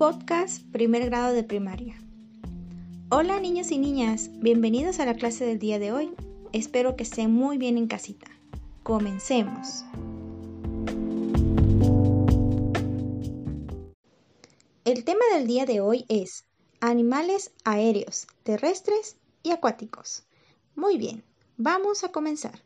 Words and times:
podcast 0.00 0.62
primer 0.72 1.04
grado 1.10 1.34
de 1.34 1.44
primaria. 1.44 1.94
Hola 3.10 3.38
niños 3.38 3.70
y 3.70 3.76
niñas, 3.76 4.30
bienvenidos 4.40 4.98
a 4.98 5.04
la 5.04 5.12
clase 5.12 5.44
del 5.44 5.58
día 5.58 5.78
de 5.78 5.92
hoy. 5.92 6.14
Espero 6.54 6.96
que 6.96 7.02
estén 7.02 7.30
muy 7.30 7.58
bien 7.58 7.76
en 7.76 7.86
casita. 7.86 8.26
Comencemos. 8.82 9.84
El 14.86 15.04
tema 15.04 15.20
del 15.34 15.46
día 15.46 15.66
de 15.66 15.82
hoy 15.82 16.06
es 16.08 16.46
animales 16.80 17.52
aéreos, 17.66 18.26
terrestres 18.42 19.18
y 19.42 19.50
acuáticos. 19.50 20.24
Muy 20.74 20.96
bien, 20.96 21.24
vamos 21.58 22.04
a 22.04 22.08
comenzar. 22.10 22.62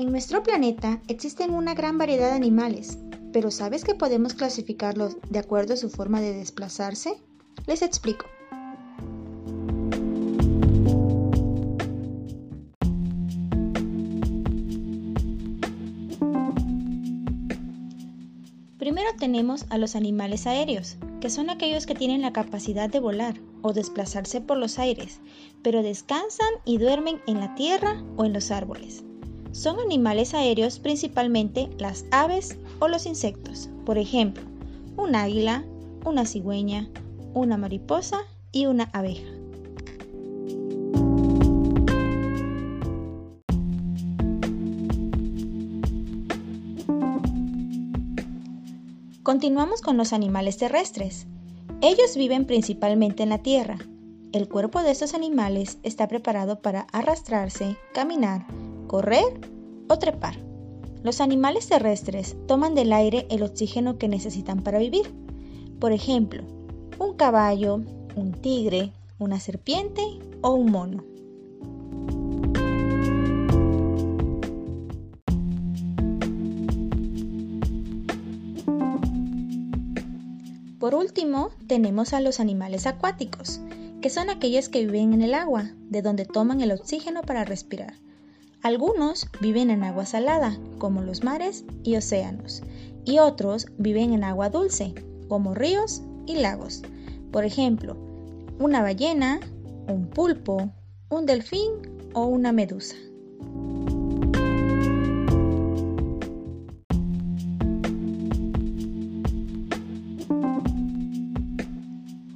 En 0.00 0.12
nuestro 0.12 0.42
planeta 0.42 1.02
existen 1.08 1.50
una 1.50 1.74
gran 1.74 1.98
variedad 1.98 2.30
de 2.30 2.34
animales, 2.36 2.96
pero 3.34 3.50
¿sabes 3.50 3.84
que 3.84 3.94
podemos 3.94 4.32
clasificarlos 4.32 5.18
de 5.28 5.38
acuerdo 5.38 5.74
a 5.74 5.76
su 5.76 5.90
forma 5.90 6.22
de 6.22 6.32
desplazarse? 6.32 7.22
Les 7.66 7.82
explico. 7.82 8.24
Primero 18.78 19.10
tenemos 19.18 19.66
a 19.68 19.76
los 19.76 19.96
animales 19.96 20.46
aéreos, 20.46 20.96
que 21.20 21.28
son 21.28 21.50
aquellos 21.50 21.84
que 21.84 21.94
tienen 21.94 22.22
la 22.22 22.32
capacidad 22.32 22.88
de 22.88 23.00
volar 23.00 23.34
o 23.60 23.74
desplazarse 23.74 24.40
por 24.40 24.56
los 24.56 24.78
aires, 24.78 25.20
pero 25.62 25.82
descansan 25.82 26.48
y 26.64 26.78
duermen 26.78 27.20
en 27.26 27.38
la 27.38 27.54
tierra 27.54 28.02
o 28.16 28.24
en 28.24 28.32
los 28.32 28.50
árboles. 28.50 29.04
Son 29.52 29.80
animales 29.80 30.32
aéreos 30.34 30.78
principalmente 30.78 31.68
las 31.78 32.04
aves 32.12 32.56
o 32.78 32.86
los 32.86 33.04
insectos, 33.06 33.68
por 33.84 33.98
ejemplo, 33.98 34.44
un 34.96 35.16
águila, 35.16 35.64
una 36.04 36.24
cigüeña, 36.24 36.88
una 37.34 37.56
mariposa 37.56 38.20
y 38.52 38.66
una 38.66 38.84
abeja. 38.92 39.26
Continuamos 49.24 49.80
con 49.80 49.96
los 49.96 50.12
animales 50.12 50.58
terrestres. 50.58 51.26
Ellos 51.82 52.16
viven 52.16 52.46
principalmente 52.46 53.22
en 53.22 53.28
la 53.28 53.38
tierra. 53.38 53.78
El 54.32 54.48
cuerpo 54.48 54.82
de 54.82 54.92
estos 54.92 55.14
animales 55.14 55.78
está 55.82 56.08
preparado 56.08 56.60
para 56.60 56.86
arrastrarse, 56.92 57.76
caminar, 57.92 58.46
correr 58.90 59.40
o 59.88 60.00
trepar. 60.00 60.34
Los 61.04 61.20
animales 61.20 61.68
terrestres 61.68 62.36
toman 62.48 62.74
del 62.74 62.92
aire 62.92 63.24
el 63.30 63.44
oxígeno 63.44 63.98
que 63.98 64.08
necesitan 64.08 64.64
para 64.64 64.80
vivir. 64.80 65.14
Por 65.78 65.92
ejemplo, 65.92 66.42
un 66.98 67.14
caballo, 67.14 67.82
un 68.16 68.32
tigre, 68.32 68.90
una 69.20 69.38
serpiente 69.38 70.02
o 70.40 70.54
un 70.54 70.72
mono. 70.72 71.04
Por 80.80 80.96
último, 80.96 81.50
tenemos 81.68 82.12
a 82.12 82.20
los 82.20 82.40
animales 82.40 82.88
acuáticos, 82.88 83.60
que 84.02 84.10
son 84.10 84.30
aquellos 84.30 84.68
que 84.68 84.84
viven 84.84 85.12
en 85.12 85.22
el 85.22 85.34
agua, 85.34 85.70
de 85.90 86.02
donde 86.02 86.24
toman 86.24 86.60
el 86.60 86.72
oxígeno 86.72 87.22
para 87.22 87.44
respirar. 87.44 87.94
Algunos 88.62 89.26
viven 89.40 89.70
en 89.70 89.84
agua 89.84 90.04
salada, 90.04 90.58
como 90.76 91.00
los 91.00 91.24
mares 91.24 91.64
y 91.82 91.96
océanos, 91.96 92.62
y 93.06 93.18
otros 93.18 93.68
viven 93.78 94.12
en 94.12 94.22
agua 94.22 94.50
dulce, 94.50 94.92
como 95.28 95.54
ríos 95.54 96.02
y 96.26 96.36
lagos. 96.36 96.82
Por 97.32 97.46
ejemplo, 97.46 97.96
una 98.58 98.82
ballena, 98.82 99.40
un 99.88 100.08
pulpo, 100.08 100.70
un 101.08 101.24
delfín 101.24 101.70
o 102.12 102.26
una 102.26 102.52
medusa. 102.52 102.96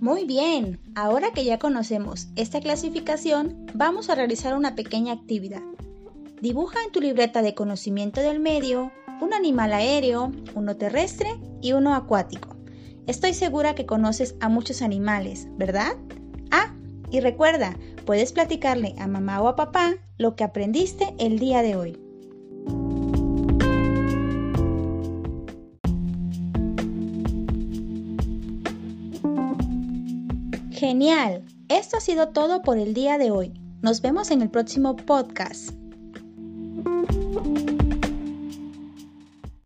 Muy 0.00 0.24
bien, 0.24 0.80
ahora 0.94 1.32
que 1.32 1.44
ya 1.44 1.58
conocemos 1.58 2.28
esta 2.34 2.60
clasificación, 2.60 3.66
vamos 3.74 4.08
a 4.08 4.14
realizar 4.14 4.56
una 4.56 4.74
pequeña 4.74 5.12
actividad. 5.12 5.62
Dibuja 6.44 6.76
en 6.84 6.92
tu 6.92 7.00
libreta 7.00 7.40
de 7.40 7.54
conocimiento 7.54 8.20
del 8.20 8.38
medio 8.38 8.92
un 9.22 9.32
animal 9.32 9.72
aéreo, 9.72 10.30
uno 10.54 10.76
terrestre 10.76 11.40
y 11.62 11.72
uno 11.72 11.94
acuático. 11.94 12.54
Estoy 13.06 13.32
segura 13.32 13.74
que 13.74 13.86
conoces 13.86 14.34
a 14.40 14.50
muchos 14.50 14.82
animales, 14.82 15.48
¿verdad? 15.56 15.96
Ah, 16.50 16.74
y 17.10 17.20
recuerda, 17.20 17.78
puedes 18.04 18.34
platicarle 18.34 18.94
a 18.98 19.06
mamá 19.06 19.40
o 19.40 19.48
a 19.48 19.56
papá 19.56 19.94
lo 20.18 20.36
que 20.36 20.44
aprendiste 20.44 21.14
el 21.18 21.38
día 21.38 21.62
de 21.62 21.76
hoy. 21.76 21.98
Genial, 30.72 31.42
esto 31.70 31.96
ha 31.96 32.00
sido 32.00 32.28
todo 32.28 32.60
por 32.60 32.76
el 32.76 32.92
día 32.92 33.16
de 33.16 33.30
hoy. 33.30 33.54
Nos 33.80 34.02
vemos 34.02 34.30
en 34.30 34.42
el 34.42 34.50
próximo 34.50 34.94
podcast. 34.94 35.74
Música 36.84 37.73